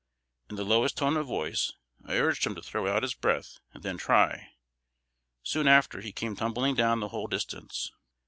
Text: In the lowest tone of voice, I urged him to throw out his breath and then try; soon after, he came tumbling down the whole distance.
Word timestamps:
In 0.49 0.55
the 0.55 0.63
lowest 0.65 0.97
tone 0.97 1.15
of 1.15 1.27
voice, 1.27 1.73
I 2.03 2.15
urged 2.17 2.47
him 2.47 2.55
to 2.55 2.61
throw 2.63 2.87
out 2.87 3.03
his 3.03 3.13
breath 3.13 3.59
and 3.71 3.83
then 3.83 3.99
try; 3.99 4.49
soon 5.43 5.67
after, 5.67 6.01
he 6.01 6.11
came 6.11 6.35
tumbling 6.35 6.73
down 6.73 7.01
the 7.01 7.09
whole 7.09 7.27
distance. 7.27 7.91